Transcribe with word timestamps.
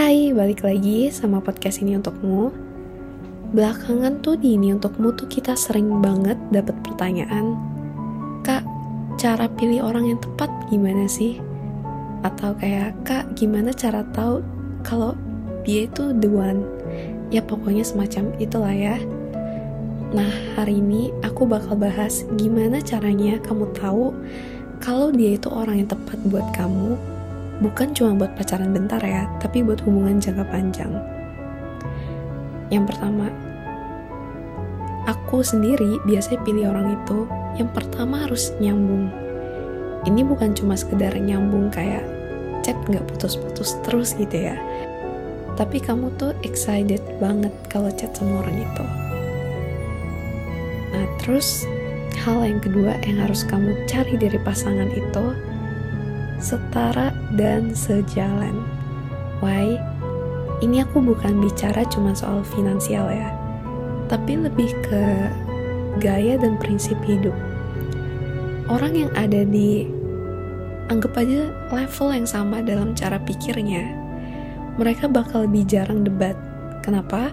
Hai, 0.00 0.32
balik 0.32 0.64
lagi 0.64 1.12
sama 1.12 1.44
podcast 1.44 1.84
ini 1.84 1.92
untukmu. 1.92 2.48
Belakangan 3.52 4.24
tuh 4.24 4.32
di 4.32 4.56
ini 4.56 4.72
untukmu 4.72 5.12
tuh 5.12 5.28
kita 5.28 5.52
sering 5.52 6.00
banget 6.00 6.40
dapat 6.48 6.72
pertanyaan, 6.80 7.52
Kak, 8.40 8.64
cara 9.20 9.44
pilih 9.60 9.84
orang 9.84 10.08
yang 10.08 10.16
tepat 10.16 10.48
gimana 10.72 11.04
sih? 11.04 11.36
Atau 12.24 12.56
kayak, 12.56 12.96
Kak, 13.04 13.36
gimana 13.36 13.76
cara 13.76 14.00
tahu 14.16 14.40
kalau 14.80 15.12
dia 15.68 15.84
itu 15.84 16.16
the 16.16 16.32
one? 16.32 16.64
Ya 17.28 17.44
pokoknya 17.44 17.84
semacam 17.84 18.32
itulah 18.40 18.72
ya. 18.72 18.96
Nah, 20.16 20.32
hari 20.56 20.80
ini 20.80 21.12
aku 21.20 21.44
bakal 21.44 21.76
bahas 21.76 22.24
gimana 22.40 22.80
caranya 22.80 23.36
kamu 23.44 23.68
tahu 23.76 24.16
kalau 24.80 25.12
dia 25.12 25.36
itu 25.36 25.52
orang 25.52 25.84
yang 25.84 25.92
tepat 25.92 26.16
buat 26.24 26.48
kamu 26.56 27.19
bukan 27.60 27.92
cuma 27.92 28.16
buat 28.16 28.32
pacaran 28.34 28.72
bentar 28.72 29.00
ya, 29.04 29.28
tapi 29.38 29.60
buat 29.60 29.80
hubungan 29.84 30.18
jangka 30.18 30.44
panjang. 30.48 30.92
Yang 32.72 32.96
pertama, 32.96 33.28
aku 35.04 35.44
sendiri 35.44 36.00
biasanya 36.08 36.40
pilih 36.44 36.64
orang 36.72 36.96
itu 36.96 37.28
yang 37.60 37.68
pertama 37.70 38.24
harus 38.24 38.54
nyambung. 38.58 39.12
Ini 40.08 40.24
bukan 40.24 40.56
cuma 40.56 40.78
sekedar 40.78 41.12
nyambung 41.20 41.68
kayak 41.68 42.04
chat 42.64 42.76
nggak 42.88 43.04
putus-putus 43.10 43.76
terus 43.84 44.16
gitu 44.16 44.48
ya. 44.48 44.56
Tapi 45.58 45.76
kamu 45.82 46.14
tuh 46.16 46.32
excited 46.40 47.02
banget 47.20 47.52
kalau 47.68 47.92
chat 47.92 48.14
sama 48.16 48.40
orang 48.40 48.64
itu. 48.64 48.84
Nah 50.94 51.06
terus 51.20 51.68
hal 52.24 52.40
yang 52.44 52.60
kedua 52.62 52.96
yang 53.04 53.20
harus 53.20 53.44
kamu 53.44 53.76
cari 53.84 54.16
dari 54.16 54.38
pasangan 54.40 54.88
itu 54.92 55.24
setara 56.40 57.12
dan 57.36 57.76
sejalan. 57.76 58.56
Why? 59.44 59.76
Ini 60.60 60.84
aku 60.84 61.00
bukan 61.00 61.40
bicara 61.40 61.88
cuma 61.88 62.12
soal 62.12 62.44
finansial 62.44 63.08
ya, 63.08 63.32
tapi 64.12 64.36
lebih 64.36 64.68
ke 64.84 65.32
gaya 66.00 66.36
dan 66.36 66.60
prinsip 66.60 67.00
hidup. 67.08 67.32
Orang 68.68 68.92
yang 68.92 69.08
ada 69.16 69.40
di 69.40 69.88
anggap 70.92 71.16
aja 71.16 71.48
level 71.72 72.08
yang 72.12 72.28
sama 72.28 72.60
dalam 72.60 72.92
cara 72.92 73.16
pikirnya, 73.24 73.88
mereka 74.76 75.08
bakal 75.08 75.48
lebih 75.48 75.64
jarang 75.64 76.04
debat. 76.04 76.36
Kenapa? 76.84 77.32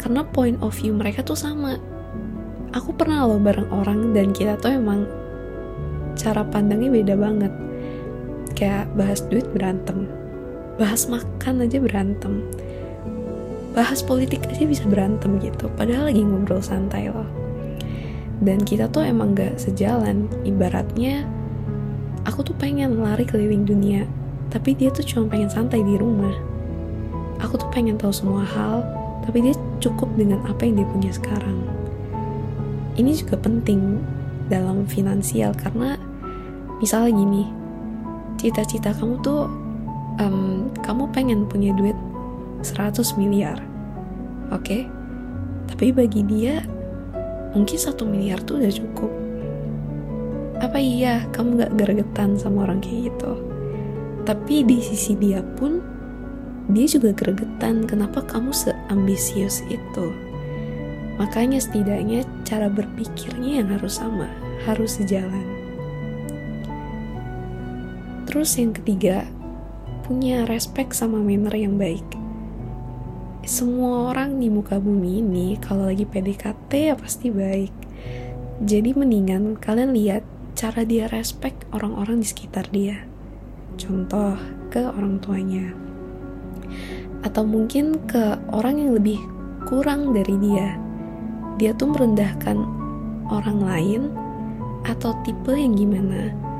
Karena 0.00 0.24
point 0.24 0.56
of 0.64 0.72
view 0.72 0.96
mereka 0.96 1.20
tuh 1.20 1.36
sama. 1.36 1.76
Aku 2.72 2.96
pernah 2.96 3.28
loh 3.28 3.36
bareng 3.36 3.68
orang 3.68 4.16
dan 4.16 4.32
kita 4.32 4.56
tuh 4.56 4.80
emang 4.80 5.04
cara 6.16 6.40
pandangnya 6.40 6.88
beda 6.88 7.14
banget 7.20 7.52
kayak 8.62 8.86
bahas 8.94 9.26
duit 9.26 9.42
berantem 9.50 10.06
bahas 10.78 11.10
makan 11.10 11.66
aja 11.66 11.82
berantem 11.82 12.46
bahas 13.72 14.04
politik 14.04 14.44
aja 14.52 14.68
bisa 14.68 14.84
berantem 14.84 15.40
gitu. 15.40 15.68
Padahal 15.74 16.12
lagi 16.12 16.22
ngobrol 16.22 16.60
santai 16.60 17.08
loh. 17.08 17.28
Dan 18.42 18.60
kita 18.60 18.90
tuh 18.92 19.06
emang 19.06 19.32
gak 19.32 19.56
sejalan. 19.56 20.28
Ibaratnya 20.44 21.24
aku 22.28 22.44
tuh 22.44 22.56
pengen 22.60 23.00
lari 23.00 23.24
keliling 23.24 23.64
dunia 23.66 24.04
tapi 24.52 24.76
dia 24.76 24.92
tuh 24.92 25.00
cuma 25.00 25.32
pengen 25.32 25.48
santai 25.48 25.80
di 25.80 25.96
rumah. 25.96 26.36
Aku 27.40 27.56
tuh 27.56 27.68
pengen 27.72 27.96
tahu 27.96 28.12
semua 28.12 28.44
hal 28.44 28.84
tapi 29.24 29.40
dia 29.40 29.56
cukup 29.80 30.12
dengan 30.20 30.44
apa 30.44 30.68
yang 30.68 30.84
dia 30.84 30.88
punya 30.92 31.10
sekarang. 31.10 31.64
Ini 33.00 33.10
juga 33.16 33.40
penting 33.40 34.04
dalam 34.52 34.84
finansial 34.84 35.56
karena 35.56 35.96
misalnya 36.76 37.16
gini 37.16 37.61
cita-cita 38.42 38.90
kamu 38.98 39.22
tuh 39.22 39.46
um, 40.18 40.66
kamu 40.82 41.06
pengen 41.14 41.46
punya 41.46 41.70
duit 41.78 41.94
100 42.66 42.98
miliar 43.14 43.62
oke? 44.50 44.66
Okay? 44.66 44.82
tapi 45.70 45.94
bagi 45.94 46.26
dia 46.26 46.60
mungkin 47.56 47.78
satu 47.78 48.04
miliar 48.04 48.40
tuh 48.44 48.60
udah 48.60 48.72
cukup. 48.72 49.12
Apa 50.62 50.78
iya? 50.78 51.26
Kamu 51.34 51.58
gak 51.58 51.74
gregetan 51.74 52.38
sama 52.38 52.68
orang 52.68 52.78
kayak 52.78 53.12
gitu? 53.12 53.32
Tapi 54.22 54.62
di 54.62 54.78
sisi 54.78 55.18
dia 55.18 55.42
pun 55.58 55.82
dia 56.70 56.86
juga 56.86 57.10
gregetan. 57.12 57.84
Kenapa 57.88 58.22
kamu 58.22 58.54
seambisius 58.54 59.66
itu? 59.66 60.06
Makanya 61.20 61.60
setidaknya 61.60 62.24
cara 62.46 62.70
berpikirnya 62.72 63.64
yang 63.64 63.68
harus 63.74 64.00
sama 64.00 64.30
harus 64.62 65.02
sejalan 65.02 65.61
Terus 68.26 68.54
yang 68.58 68.70
ketiga, 68.70 69.26
punya 70.06 70.46
respect 70.46 70.94
sama 70.94 71.18
manner 71.22 71.54
yang 71.54 71.78
baik. 71.78 72.04
Semua 73.42 74.14
orang 74.14 74.38
di 74.38 74.46
muka 74.46 74.78
bumi 74.78 75.18
ini 75.18 75.58
kalau 75.58 75.90
lagi 75.90 76.06
PDKT 76.06 76.70
ya 76.70 76.94
pasti 76.94 77.34
baik. 77.34 77.74
Jadi 78.62 78.94
mendingan 78.94 79.58
kalian 79.58 79.90
lihat 79.90 80.22
cara 80.54 80.86
dia 80.86 81.10
respect 81.10 81.66
orang-orang 81.74 82.22
di 82.22 82.26
sekitar 82.30 82.70
dia. 82.70 83.02
Contoh 83.74 84.38
ke 84.70 84.86
orang 84.86 85.18
tuanya. 85.18 85.74
Atau 87.26 87.42
mungkin 87.42 87.98
ke 88.06 88.38
orang 88.54 88.78
yang 88.78 88.94
lebih 88.94 89.18
kurang 89.66 90.14
dari 90.14 90.38
dia. 90.38 90.78
Dia 91.58 91.74
tuh 91.74 91.90
merendahkan 91.90 92.58
orang 93.26 93.58
lain 93.58 94.02
atau 94.86 95.14
tipe 95.26 95.50
yang 95.50 95.74
gimana 95.74 96.51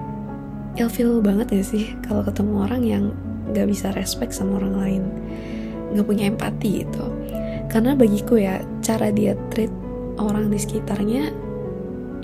ilfeel 0.77 1.21
banget 1.21 1.53
ya 1.53 1.63
sih 1.65 1.85
kalau 2.01 2.25
ketemu 2.25 2.53
orang 2.65 2.83
yang 2.83 3.05
gak 3.53 3.69
bisa 3.69 3.93
respect 3.93 4.33
sama 4.33 4.57
orang 4.57 4.75
lain? 4.81 5.03
Gak 5.93 6.07
punya 6.09 6.33
empati 6.33 6.85
gitu. 6.85 7.05
Karena 7.69 7.93
bagiku 7.93 8.41
ya 8.41 8.65
cara 8.81 9.13
dia 9.13 9.37
treat 9.53 9.73
orang 10.17 10.49
di 10.53 10.61
sekitarnya 10.61 11.33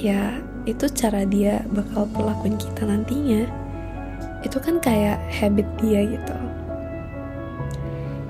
ya 0.01 0.37
itu 0.69 0.85
cara 0.93 1.25
dia 1.25 1.65
bakal 1.73 2.09
perlakuin 2.13 2.57
kita 2.57 2.89
nantinya. 2.89 3.45
Itu 4.45 4.61
kan 4.61 4.81
kayak 4.81 5.21
habit 5.29 5.69
dia 5.81 6.05
gitu. 6.09 6.37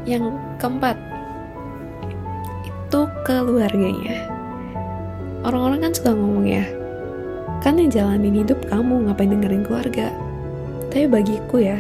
Yang 0.09 0.34
keempat 0.59 0.97
itu 2.67 3.01
keluarganya. 3.23 4.27
Orang-orang 5.47 5.87
kan 5.87 5.93
suka 5.95 6.11
ngomong 6.17 6.47
ya 6.49 6.78
Kan 7.59 7.75
yang 7.75 7.91
jalanin 7.91 8.47
hidup 8.47 8.63
kamu, 8.71 9.11
ngapain 9.11 9.35
dengerin 9.35 9.67
keluarga? 9.67 10.15
Tapi 10.89 11.11
bagiku 11.11 11.59
ya, 11.59 11.79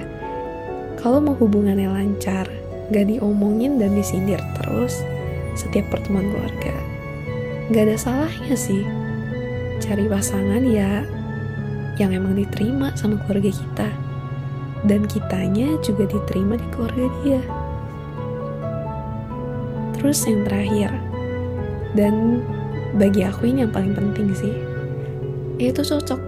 kalau 0.98 1.22
mau 1.22 1.38
hubungannya 1.38 1.86
lancar, 1.86 2.50
gak 2.90 3.06
diomongin 3.06 3.78
dan 3.78 3.94
disindir 3.94 4.42
terus 4.58 5.06
setiap 5.54 5.86
pertemuan 5.94 6.26
keluarga. 6.34 6.74
Gak 7.70 7.84
ada 7.86 7.96
salahnya 7.96 8.58
sih. 8.58 8.82
Cari 9.78 10.10
pasangan 10.10 10.66
ya 10.66 11.06
yang 12.02 12.10
emang 12.10 12.34
diterima 12.34 12.90
sama 12.98 13.22
keluarga 13.22 13.54
kita. 13.54 13.88
Dan 14.82 15.06
kitanya 15.06 15.78
juga 15.82 16.10
diterima 16.10 16.58
di 16.58 16.66
keluarga 16.74 17.06
dia. 17.22 17.42
Terus 19.98 20.18
yang 20.26 20.46
terakhir, 20.46 20.90
dan 21.98 22.42
bagi 22.94 23.26
aku 23.26 23.50
ini 23.50 23.66
yang 23.66 23.74
paling 23.74 23.98
penting 23.98 24.30
sih, 24.34 24.54
itu 25.58 25.82
cocok. 25.82 26.20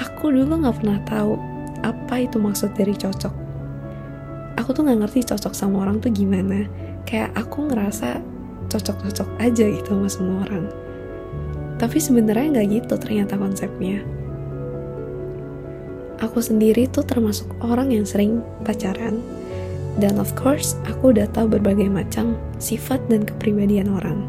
Aku 0.00 0.32
dulu 0.32 0.64
nggak 0.64 0.76
pernah 0.80 0.98
tahu 1.04 1.36
apa 1.84 2.24
itu 2.24 2.40
maksud 2.40 2.72
dari 2.72 2.96
cocok. 2.96 3.32
Aku 4.56 4.72
tuh 4.72 4.84
nggak 4.84 5.04
ngerti 5.04 5.28
cocok 5.28 5.52
sama 5.52 5.84
orang 5.84 6.00
tuh 6.00 6.12
gimana. 6.12 6.64
Kayak 7.04 7.36
aku 7.36 7.68
ngerasa 7.68 8.20
cocok-cocok 8.72 9.28
aja 9.40 9.64
gitu 9.68 9.88
sama 9.92 10.08
semua 10.08 10.36
orang. 10.48 10.64
Tapi 11.76 11.96
sebenarnya 12.00 12.60
nggak 12.60 12.68
gitu 12.80 12.94
ternyata 12.96 13.36
konsepnya. 13.36 14.04
Aku 16.20 16.44
sendiri 16.44 16.84
tuh 16.88 17.04
termasuk 17.04 17.48
orang 17.64 17.92
yang 17.92 18.04
sering 18.04 18.44
pacaran. 18.64 19.20
Dan 19.96 20.16
of 20.20 20.32
course 20.36 20.76
aku 20.88 21.12
udah 21.16 21.28
tahu 21.32 21.60
berbagai 21.60 21.88
macam 21.88 22.36
sifat 22.60 23.00
dan 23.08 23.24
kepribadian 23.24 23.88
orang. 23.88 24.24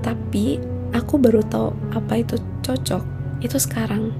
Tapi 0.00 0.69
aku 0.90 1.18
baru 1.18 1.42
tahu 1.46 1.70
apa 1.94 2.22
itu 2.22 2.36
cocok 2.66 3.02
itu 3.40 3.56
sekarang. 3.56 4.12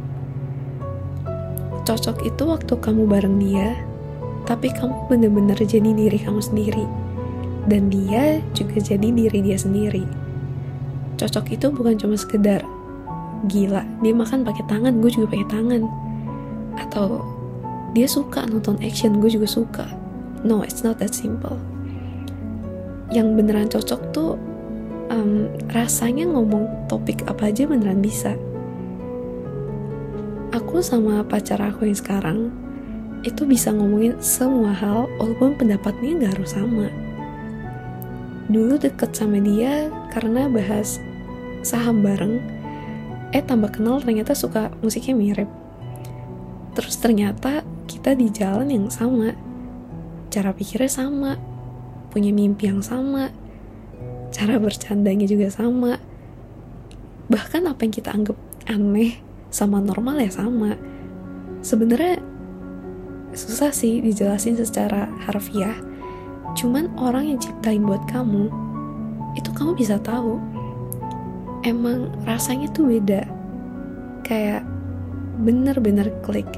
Cocok 1.85 2.23
itu 2.23 2.43
waktu 2.47 2.75
kamu 2.79 3.07
bareng 3.09 3.37
dia 3.41 3.75
tapi 4.49 4.73
kamu 4.73 5.07
bener-bener 5.07 5.59
jadi 5.59 5.91
diri 5.95 6.19
kamu 6.19 6.41
sendiri. 6.43 6.87
Dan 7.69 7.93
dia 7.93 8.41
juga 8.57 8.81
jadi 8.81 9.09
diri 9.13 9.41
dia 9.45 9.59
sendiri. 9.61 10.03
Cocok 11.21 11.53
itu 11.53 11.69
bukan 11.69 11.95
cuma 12.01 12.17
sekedar 12.17 12.65
gila 13.49 13.81
dia 14.05 14.13
makan 14.13 14.45
pakai 14.45 14.65
tangan 14.69 15.01
gue 15.01 15.11
juga 15.13 15.37
pakai 15.37 15.49
tangan. 15.53 15.83
Atau 16.81 17.23
dia 17.93 18.07
suka 18.07 18.47
nonton 18.49 18.81
action 18.81 19.21
gue 19.21 19.31
juga 19.31 19.47
suka. 19.47 19.87
No 20.41 20.65
it's 20.65 20.81
not 20.81 20.97
that 21.03 21.13
simple. 21.13 21.61
Yang 23.11 23.27
beneran 23.37 23.69
cocok 23.69 24.01
tuh 24.15 24.39
um, 25.11 25.51
rasanya 25.75 26.25
ngomong 26.31 26.87
topik 26.87 27.27
apa 27.27 27.51
aja 27.51 27.67
beneran 27.67 28.01
bisa. 28.01 28.39
Aku 30.55 30.81
sama 30.81 31.23
pacar 31.27 31.59
aku 31.61 31.87
yang 31.91 31.99
sekarang 31.99 32.39
itu 33.27 33.45
bisa 33.45 33.75
ngomongin 33.75 34.17
semua 34.23 34.73
hal 34.73 35.11
walaupun 35.21 35.59
pendapatnya 35.59 36.17
nggak 36.17 36.33
harus 36.39 36.57
sama. 36.57 36.89
Dulu 38.51 38.81
deket 38.81 39.13
sama 39.13 39.39
dia 39.39 39.93
karena 40.11 40.49
bahas 40.51 40.99
saham 41.61 42.01
bareng 42.01 42.41
eh 43.31 43.45
tambah 43.45 43.71
kenal 43.71 44.03
ternyata 44.03 44.35
suka 44.35 44.75
musiknya 44.83 45.15
mirip. 45.15 45.51
Terus 46.75 46.99
ternyata 46.99 47.63
kita 47.87 48.17
di 48.17 48.31
jalan 48.31 48.71
yang 48.71 48.87
sama 48.91 49.35
cara 50.31 50.55
pikirnya 50.55 50.91
sama 50.91 51.35
punya 52.11 52.35
mimpi 52.35 52.71
yang 52.71 52.83
sama 52.83 53.31
cara 54.31 54.57
bercandanya 54.57 55.27
juga 55.27 55.51
sama. 55.51 55.99
Bahkan 57.31 57.63
apa 57.67 57.81
yang 57.87 57.95
kita 57.95 58.11
anggap 58.15 58.39
aneh 58.67 59.19
sama 59.51 59.83
normal 59.83 60.23
ya 60.23 60.31
sama. 60.31 60.79
Sebenarnya 61.61 62.23
susah 63.35 63.71
sih 63.75 64.03
dijelasin 64.03 64.59
secara 64.59 65.11
harfiah. 65.27 65.77
Cuman 66.59 66.91
orang 66.99 67.31
yang 67.31 67.39
ciptain 67.39 67.87
buat 67.87 68.03
kamu 68.11 68.51
itu 69.39 69.51
kamu 69.55 69.79
bisa 69.79 69.99
tahu. 70.03 70.39
Emang 71.63 72.11
rasanya 72.27 72.71
tuh 72.73 72.91
beda. 72.91 73.27
Kayak 74.27 74.67
bener-bener 75.43 76.11
klik. 76.27 76.49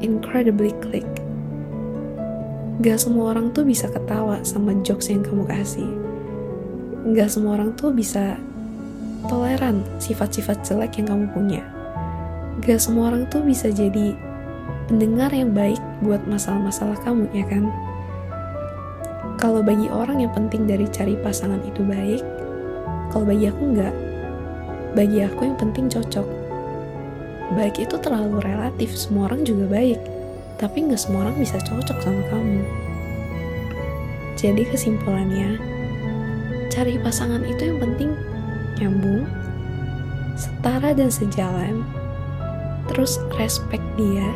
Incredibly 0.00 0.72
klik. 0.80 1.08
Gak 2.80 2.96
semua 2.96 3.36
orang 3.36 3.52
tuh 3.52 3.68
bisa 3.68 3.92
ketawa 3.92 4.40
sama 4.40 4.72
jokes 4.80 5.12
yang 5.12 5.20
kamu 5.20 5.44
kasih 5.44 5.99
gak 7.16 7.32
semua 7.32 7.56
orang 7.56 7.72
tuh 7.76 7.92
bisa 7.92 8.36
toleran 9.28 9.84
sifat-sifat 10.00 10.60
jelek 10.64 11.00
yang 11.00 11.16
kamu 11.16 11.26
punya 11.32 11.62
gak 12.60 12.80
semua 12.80 13.12
orang 13.12 13.24
tuh 13.28 13.40
bisa 13.40 13.72
jadi 13.72 14.12
pendengar 14.88 15.32
yang 15.32 15.54
baik 15.56 15.80
buat 16.04 16.20
masalah-masalah 16.28 16.98
kamu 17.04 17.28
ya 17.32 17.46
kan 17.48 17.68
kalau 19.40 19.64
bagi 19.64 19.88
orang 19.88 20.20
yang 20.20 20.36
penting 20.36 20.68
dari 20.68 20.84
cari 20.92 21.16
pasangan 21.16 21.64
itu 21.64 21.80
baik, 21.80 22.20
kalau 23.08 23.24
bagi 23.24 23.48
aku 23.48 23.72
enggak. 23.72 23.96
Bagi 24.92 25.24
aku 25.24 25.48
yang 25.48 25.56
penting 25.56 25.88
cocok. 25.88 26.28
Baik 27.56 27.80
itu 27.80 27.96
terlalu 27.96 28.44
relatif, 28.44 28.92
semua 28.92 29.32
orang 29.32 29.40
juga 29.48 29.64
baik. 29.64 29.96
Tapi 30.60 30.84
nggak 30.84 31.00
semua 31.00 31.24
orang 31.24 31.40
bisa 31.40 31.56
cocok 31.56 31.98
sama 32.04 32.20
kamu. 32.28 32.60
Jadi 34.36 34.62
kesimpulannya, 34.68 35.56
cari 36.70 36.96
pasangan 37.02 37.42
itu 37.44 37.74
yang 37.74 37.78
penting 37.82 38.10
nyambung, 38.80 39.26
setara 40.38 40.96
dan 40.96 41.10
sejalan, 41.12 41.84
terus 42.88 43.20
respect 43.36 43.84
dia, 44.00 44.30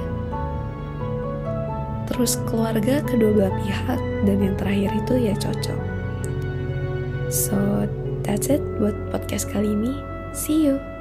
terus 2.10 2.36
keluarga 2.44 3.00
kedua 3.06 3.48
belah 3.48 3.54
pihak 3.64 4.00
dan 4.28 4.36
yang 4.42 4.54
terakhir 4.60 4.90
itu 4.92 5.14
ya 5.31 5.34
cocok. 5.38 5.81
So 7.32 7.88
that's 8.26 8.52
it 8.52 8.60
buat 8.76 8.94
podcast 9.14 9.48
kali 9.48 9.72
ini. 9.72 9.96
See 10.34 10.66
you 10.66 10.94